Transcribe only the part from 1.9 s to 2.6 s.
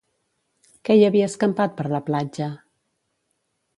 la platja?